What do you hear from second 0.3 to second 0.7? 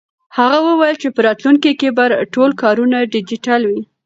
هغه